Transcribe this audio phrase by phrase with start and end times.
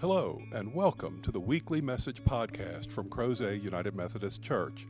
[0.00, 4.86] Hello, and welcome to the weekly message podcast from Crozet United Methodist Church.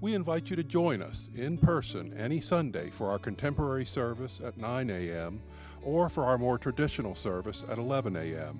[0.00, 4.58] We invite you to join us in person any Sunday for our contemporary service at
[4.58, 5.40] 9 a.m.
[5.84, 8.58] or for our more traditional service at 11 a.m.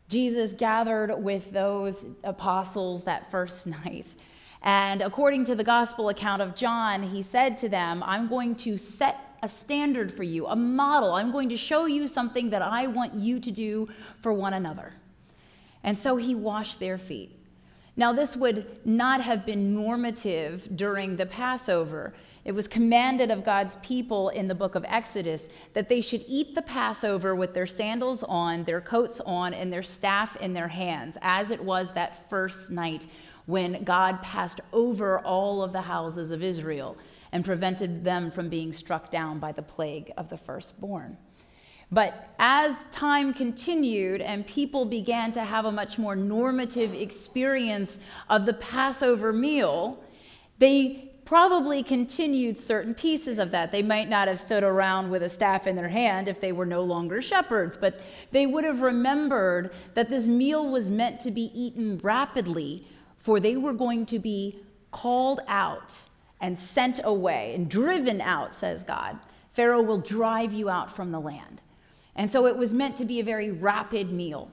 [0.08, 4.14] Jesus gathered with those apostles that first night.
[4.62, 8.76] And according to the gospel account of John, he said to them, I'm going to
[8.76, 11.12] set a standard for you, a model.
[11.12, 13.88] I'm going to show you something that I want you to do
[14.20, 14.94] for one another.
[15.84, 17.38] And so he washed their feet.
[17.96, 22.14] Now, this would not have been normative during the Passover.
[22.48, 26.54] It was commanded of God's people in the book of Exodus that they should eat
[26.54, 31.18] the Passover with their sandals on, their coats on, and their staff in their hands,
[31.20, 33.04] as it was that first night
[33.44, 36.96] when God passed over all of the houses of Israel
[37.32, 41.18] and prevented them from being struck down by the plague of the firstborn.
[41.92, 47.98] But as time continued and people began to have a much more normative experience
[48.30, 50.02] of the Passover meal,
[50.58, 53.70] they probably continued certain pieces of that.
[53.70, 56.64] They might not have stood around with a staff in their hand if they were
[56.64, 58.00] no longer shepherds, but
[58.30, 62.86] they would have remembered that this meal was meant to be eaten rapidly,
[63.18, 64.58] for they were going to be
[64.90, 66.00] called out
[66.40, 69.18] and sent away and driven out, says God.
[69.52, 71.60] Pharaoh will drive you out from the land.
[72.16, 74.50] And so it was meant to be a very rapid meal.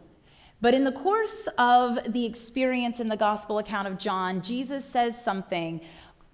[0.60, 5.22] But in the course of the experience in the gospel account of John, Jesus says
[5.22, 5.80] something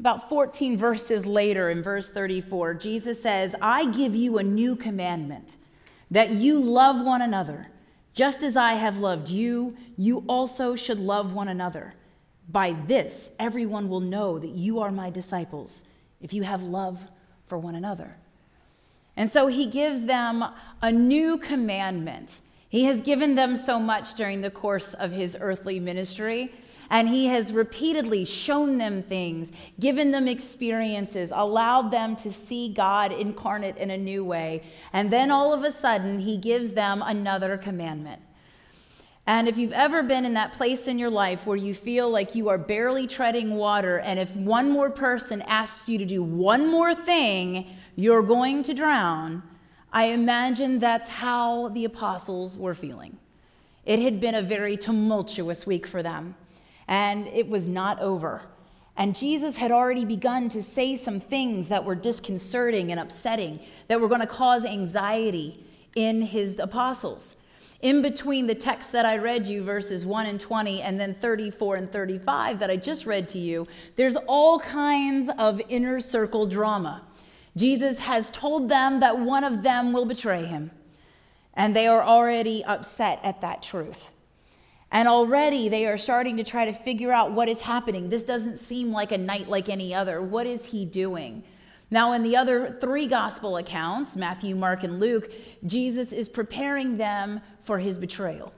[0.02, 5.58] about 14 verses later, in verse 34, Jesus says, I give you a new commandment
[6.10, 7.68] that you love one another.
[8.16, 11.94] Just as I have loved you, you also should love one another.
[12.50, 15.86] By this, everyone will know that you are my disciples,
[16.20, 17.00] if you have love
[17.46, 18.18] for one another.
[19.16, 20.44] And so he gives them
[20.82, 22.40] a new commandment.
[22.70, 26.52] He has given them so much during the course of his earthly ministry
[26.92, 33.14] and He has repeatedly shown them things, given them experiences, allowed them to see God
[33.14, 34.62] incarnate in a new way.
[34.92, 38.22] And then all of a sudden, He gives them another commandment.
[39.26, 42.36] And if you've ever been in that place in your life where you feel like
[42.36, 46.70] you are barely treading water, and if one more person asks you to do one
[46.70, 49.44] more thing, you're going to drown,
[49.94, 53.18] I imagine that's how the apostles were feeling.
[53.86, 56.36] It had been a very tumultuous week for them
[56.88, 58.44] and it was not over.
[58.98, 64.00] And Jesus had already begun to say some things that were disconcerting and upsetting, that
[64.00, 67.36] were going to cause anxiety in his apostles.
[67.82, 71.78] In between the text that I read you, verses 1 and 20, and then 34
[71.78, 77.02] and 35 that I just read to you, there's all kinds of inner circle drama.
[77.58, 80.70] Jesus has told them that one of them will betray him,
[81.56, 84.12] and they are already upset at that truth.
[84.92, 88.10] And already they are starting to try to figure out what is happening.
[88.10, 90.22] This doesn't seem like a night like any other.
[90.22, 91.44] What is he doing?
[91.90, 95.30] Now, in the other three gospel accounts, Matthew, Mark, and Luke,
[95.66, 98.54] Jesus is preparing them for his betrayal.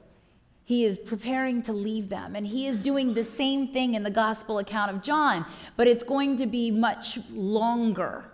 [0.65, 2.35] He is preparing to leave them.
[2.35, 5.45] And he is doing the same thing in the gospel account of John,
[5.75, 8.25] but it's going to be much longer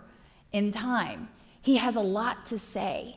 [0.52, 1.28] in time.
[1.62, 3.16] He has a lot to say.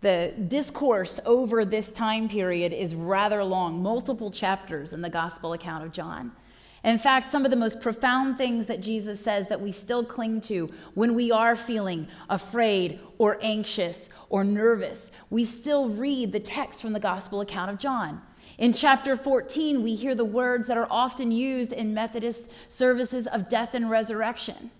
[0.00, 5.84] The discourse over this time period is rather long, multiple chapters in the gospel account
[5.84, 6.32] of John.
[6.84, 10.40] In fact, some of the most profound things that Jesus says that we still cling
[10.42, 16.80] to when we are feeling afraid or anxious or nervous, we still read the text
[16.80, 18.22] from the gospel account of John.
[18.58, 23.48] In chapter 14, we hear the words that are often used in Methodist services of
[23.48, 24.70] death and resurrection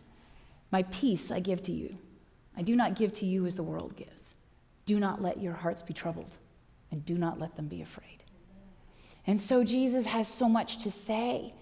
[0.70, 1.96] My peace I give to you.
[2.56, 4.34] I do not give to you as the world gives.
[4.88, 6.38] Do not let your hearts be troubled,
[6.90, 8.22] and do not let them be afraid.
[9.26, 11.52] And so Jesus has so much to say,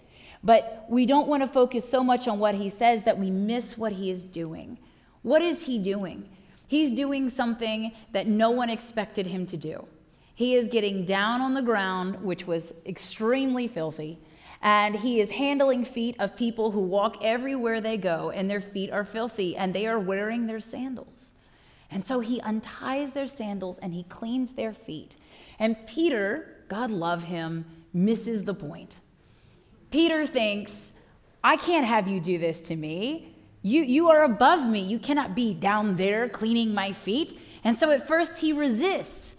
[0.45, 3.77] but we don't want to focus so much on what he says that we miss
[3.77, 4.79] what he is doing.
[5.23, 6.29] What is he doing?
[6.69, 9.89] He's doing something that no one expected him to do.
[10.33, 14.21] He is getting down on the ground, which was extremely filthy,
[14.63, 18.93] and he is handling feet of people who walk everywhere they go, and their feet
[18.93, 21.33] are filthy, and they are wearing their sandals.
[21.91, 25.17] And so he unties their sandals and he cleans their feet.
[25.59, 28.97] And Peter, God love him, misses the point.
[29.91, 30.93] Peter thinks,
[31.43, 33.35] I can't have you do this to me.
[33.63, 34.81] You, you are above me.
[34.81, 37.39] You cannot be down there cleaning my feet.
[37.65, 39.37] And so at first he resists.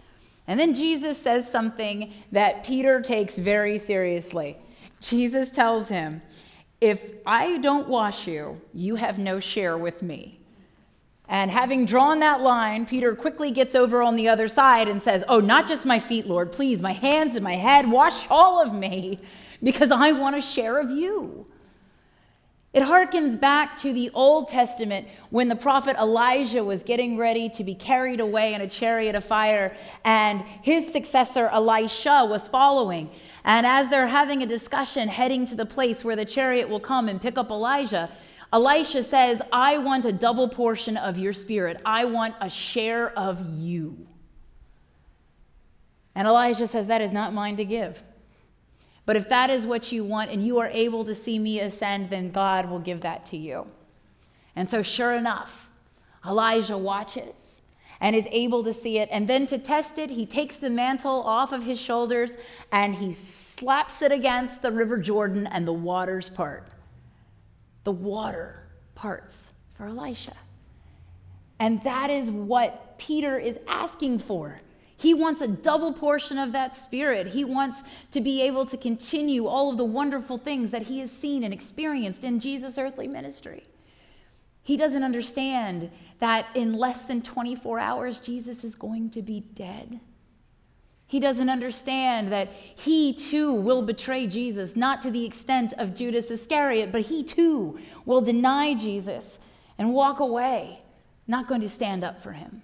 [0.48, 4.58] And then Jesus says something that Peter takes very seriously.
[5.02, 6.22] Jesus tells him,
[6.80, 10.37] If I don't wash you, you have no share with me.
[11.30, 15.24] And having drawn that line, Peter quickly gets over on the other side and says,
[15.28, 18.74] Oh, not just my feet, Lord, please, my hands and my head, wash all of
[18.74, 19.20] me,
[19.64, 21.46] because I want a share of you.
[22.74, 27.64] It harkens back to the Old Testament when the prophet Elijah was getting ready to
[27.64, 29.76] be carried away in a chariot of fire,
[30.06, 33.10] and his successor Elisha was following.
[33.44, 37.10] And as they're having a discussion heading to the place where the chariot will come
[37.10, 38.12] and pick up Elijah,
[38.52, 41.82] Elisha says, I want a double portion of your spirit.
[41.86, 44.08] I want a share of you.
[46.16, 48.02] And Elijah says, That is not mine to give.
[49.06, 52.10] But if that is what you want and you are able to see me ascend,
[52.10, 53.68] then God will give that to you.
[54.56, 55.70] And so, sure enough,
[56.26, 57.62] Elijah watches
[58.00, 59.10] and is able to see it.
[59.12, 62.38] And then to test it, he takes the mantle off of his shoulders
[62.72, 66.68] and he slaps it against the River Jordan, and the waters part
[67.88, 70.36] the water parts for Elisha.
[71.58, 74.60] And that is what Peter is asking for.
[74.98, 77.28] He wants a double portion of that spirit.
[77.28, 81.10] He wants to be able to continue all of the wonderful things that he has
[81.10, 83.64] seen and experienced in Jesus' earthly ministry.
[84.64, 90.02] He doesn't understand that in less than 24 hours, Jesus is going to be dead.
[91.08, 96.30] He doesn't understand that he too will betray Jesus, not to the extent of Judas
[96.30, 99.40] Iscariot, but he too will deny Jesus
[99.78, 100.82] and walk away,
[101.26, 102.62] not going to stand up for him.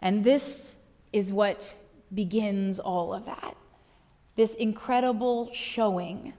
[0.00, 0.74] And this
[1.12, 1.74] is what
[2.12, 3.56] begins all of that
[4.36, 6.32] this incredible showing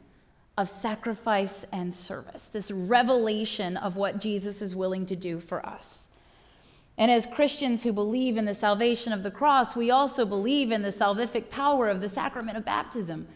[0.57, 6.09] of sacrifice and service, this revelation of what Jesus is willing to do for us.
[7.01, 10.83] And as Christians who believe in the salvation of the cross, we also believe in
[10.83, 13.27] the salvific power of the sacrament of baptism.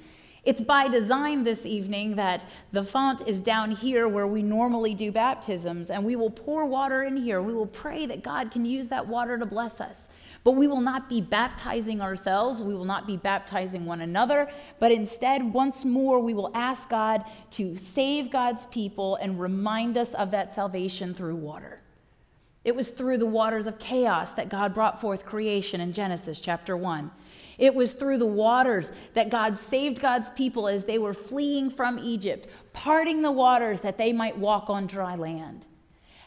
[0.43, 5.11] It's by design this evening that the font is down here where we normally do
[5.11, 7.41] baptisms, and we will pour water in here.
[7.41, 10.09] We will pray that God can use that water to bless us.
[10.43, 14.47] But we will not be baptizing ourselves, we will not be baptizing one another,
[14.79, 20.13] but instead, once more, we will ask God to save God's people and remind us
[20.13, 21.81] of that salvation through water.
[22.65, 26.75] It was through the waters of chaos that God brought forth creation in Genesis chapter
[26.75, 27.11] 1.
[27.59, 31.99] It was through the waters that God saved God's people as they were fleeing from
[31.99, 35.67] Egypt, parting the waters that they might walk on dry land.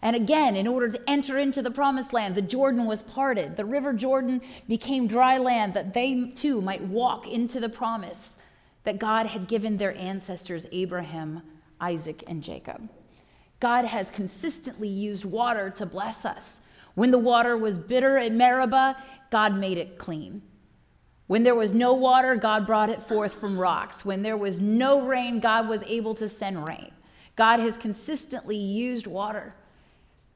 [0.01, 3.57] And again, in order to enter into the promised land, the Jordan was parted.
[3.57, 8.37] The river Jordan became dry land that they too might walk into the promise
[8.85, 11.43] that God had given their ancestors, Abraham,
[11.81, 12.89] Isaac, and Jacob.
[13.61, 16.61] God has consistently used water to bless us.
[16.95, 18.97] When the water was bitter at Meribah,
[19.31, 20.43] God made it clean.
[21.27, 24.05] When there was no water, God brought it forth from rocks.
[24.05, 26.91] When there was no rain, God was able to send rain.
[27.37, 29.55] God has consistently used water.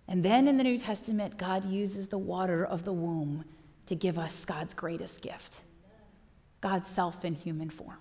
[0.07, 3.45] And then in the New Testament, God uses the water of the womb
[3.87, 5.63] to give us God's greatest gift
[6.61, 7.99] God's self in human form.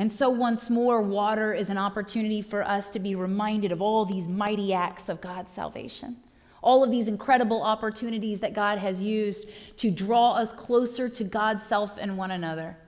[0.00, 4.06] And so, once more, water is an opportunity for us to be reminded of all
[4.06, 6.16] these mighty acts of God's salvation,
[6.62, 11.64] all of these incredible opportunities that God has used to draw us closer to God's
[11.64, 12.78] self and one another.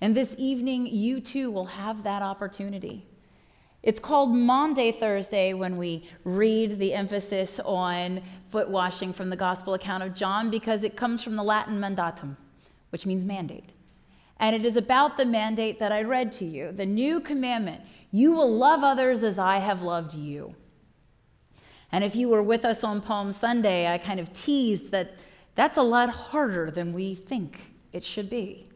[0.00, 3.04] And this evening, you too will have that opportunity.
[3.82, 9.74] It's called Maundy Thursday when we read the emphasis on foot washing from the Gospel
[9.74, 12.38] account of John because it comes from the Latin mandatum,
[12.88, 13.74] which means mandate.
[14.40, 17.82] And it is about the mandate that I read to you the new commandment
[18.12, 20.56] you will love others as I have loved you.
[21.92, 25.14] And if you were with us on Palm Sunday, I kind of teased that
[25.54, 27.60] that's a lot harder than we think
[27.92, 28.68] it should be.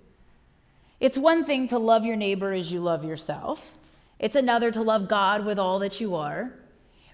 [1.00, 3.76] It's one thing to love your neighbor as you love yourself.
[4.18, 6.52] It's another to love God with all that you are,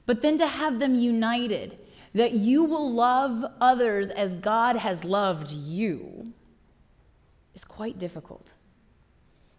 [0.07, 1.79] but then to have them united,
[2.15, 6.33] that you will love others as God has loved you,
[7.55, 8.53] is quite difficult.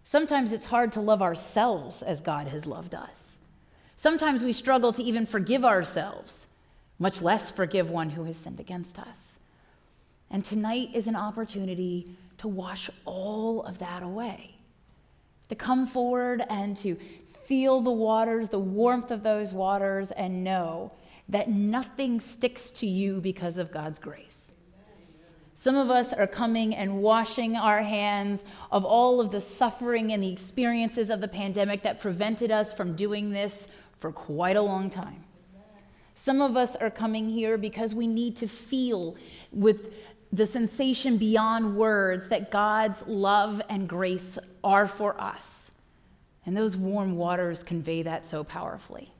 [0.03, 3.39] Sometimes it's hard to love ourselves as God has loved us.
[3.95, 6.47] Sometimes we struggle to even forgive ourselves,
[6.99, 9.37] much less forgive one who has sinned against us.
[10.29, 14.55] And tonight is an opportunity to wash all of that away,
[15.49, 16.97] to come forward and to
[17.43, 20.91] feel the waters, the warmth of those waters, and know
[21.29, 24.40] that nothing sticks to you because of God's grace.
[25.61, 30.23] Some of us are coming and washing our hands of all of the suffering and
[30.23, 33.67] the experiences of the pandemic that prevented us from doing this
[33.99, 35.23] for quite a long time.
[36.15, 39.15] Some of us are coming here because we need to feel
[39.51, 39.93] with
[40.33, 45.73] the sensation beyond words that God's love and grace are for us.
[46.43, 49.13] And those warm waters convey that so powerfully.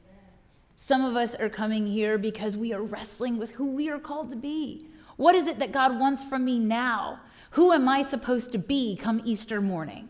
[0.76, 4.32] Some of us are coming here because we are wrestling with who we are called
[4.32, 4.88] to be.
[5.22, 7.20] What is it that God wants from me now?
[7.52, 10.10] Who am I supposed to be come Easter morning?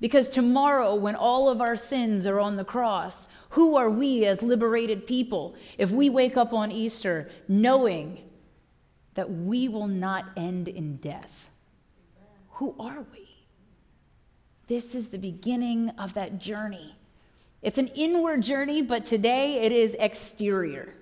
[0.00, 4.42] Because tomorrow, when all of our sins are on the cross, who are we as
[4.42, 8.22] liberated people if we wake up on Easter knowing
[9.14, 11.48] that we will not end in death?
[12.50, 13.46] Who are we?
[14.66, 16.96] This is the beginning of that journey.
[17.62, 20.92] It's an inward journey, but today it is exterior.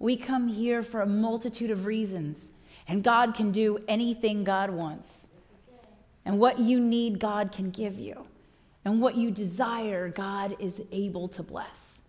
[0.00, 2.48] We come here for a multitude of reasons,
[2.88, 5.28] and God can do anything God wants.
[6.24, 8.26] And what you need, God can give you.
[8.84, 12.00] And what you desire, God is able to bless.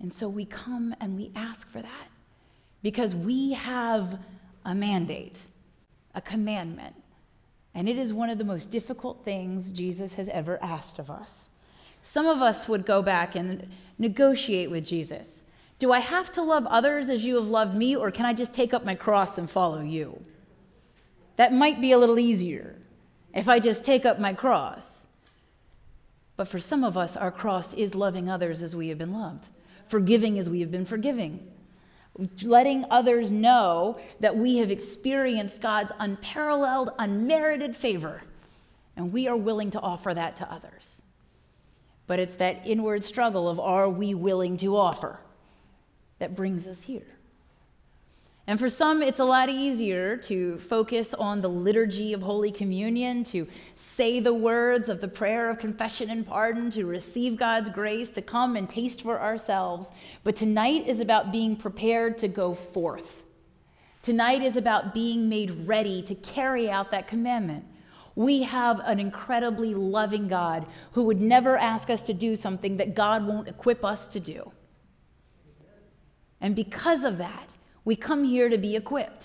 [0.00, 2.08] And so we come and we ask for that
[2.82, 4.18] because we have
[4.64, 5.40] a mandate,
[6.14, 6.94] a commandment
[7.74, 11.48] and it is one of the most difficult things Jesus has ever asked of us.
[12.02, 15.42] Some of us would go back and negotiate with Jesus.
[15.78, 18.54] Do I have to love others as you have loved me, or can I just
[18.54, 20.22] take up my cross and follow you?
[21.36, 22.76] That might be a little easier
[23.32, 25.08] if I just take up my cross.
[26.36, 29.48] But for some of us, our cross is loving others as we have been loved,
[29.88, 31.46] forgiving as we have been forgiving,
[32.42, 38.22] letting others know that we have experienced God's unparalleled, unmerited favor,
[38.96, 41.02] and we are willing to offer that to others.
[42.06, 45.18] But it's that inward struggle of are we willing to offer
[46.18, 47.06] that brings us here.
[48.46, 53.24] And for some, it's a lot easier to focus on the liturgy of Holy Communion,
[53.24, 58.10] to say the words of the prayer of confession and pardon, to receive God's grace,
[58.10, 59.92] to come and taste for ourselves.
[60.24, 63.22] But tonight is about being prepared to go forth.
[64.02, 67.64] Tonight is about being made ready to carry out that commandment.
[68.14, 72.94] We have an incredibly loving God who would never ask us to do something that
[72.94, 74.52] God won't equip us to do.
[76.40, 77.50] And because of that,
[77.84, 79.24] we come here to be equipped.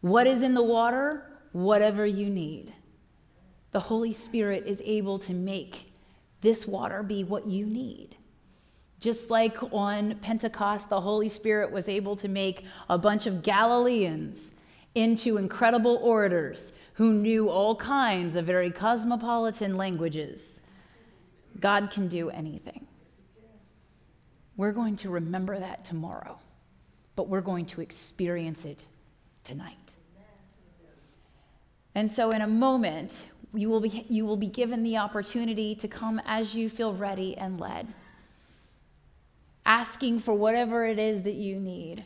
[0.00, 1.30] What is in the water?
[1.52, 2.72] Whatever you need.
[3.72, 5.92] The Holy Spirit is able to make
[6.40, 8.16] this water be what you need.
[9.00, 14.54] Just like on Pentecost, the Holy Spirit was able to make a bunch of Galileans
[14.94, 20.60] into incredible orators who knew all kinds of very cosmopolitan languages.
[21.58, 22.86] God can do anything.
[24.56, 26.38] We're going to remember that tomorrow
[27.16, 28.84] but we're going to experience it
[29.44, 29.76] tonight.
[31.94, 35.88] And so, in a moment, you will, be, you will be given the opportunity to
[35.88, 37.88] come as you feel ready and led,
[39.66, 42.02] asking for whatever it is that you need,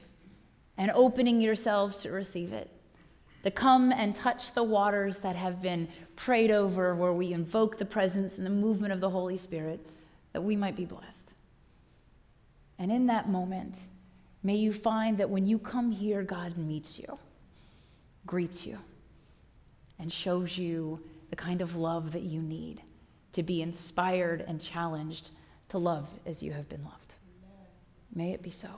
[0.76, 2.68] and opening yourselves to receive it.
[3.44, 5.86] To come and touch the waters that have been
[6.16, 9.86] prayed over, where we invoke the presence and the movement of the Holy Spirit,
[10.32, 11.32] that we might be blessed.
[12.78, 13.76] And in that moment,
[14.46, 17.18] May you find that when you come here, God meets you,
[18.26, 18.78] greets you,
[19.98, 22.80] and shows you the kind of love that you need
[23.32, 25.30] to be inspired and challenged
[25.70, 27.14] to love as you have been loved.
[28.14, 28.68] May it be so.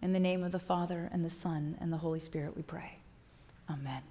[0.00, 2.98] In the name of the Father, and the Son, and the Holy Spirit, we pray.
[3.68, 4.02] Amen.